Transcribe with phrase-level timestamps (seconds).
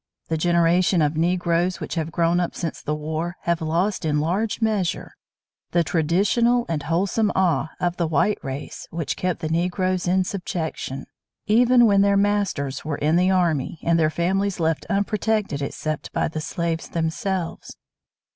[0.29, 4.59] The generation of Negroes which have grown up since the war have lost in large
[4.59, 5.13] measure
[5.73, 11.05] the traditional and wholesome awe of the white race which kept the Negroes in subjection,
[11.45, 16.27] even when their masters were in the army, and their families left unprotected except by
[16.27, 17.77] the slaves themselves.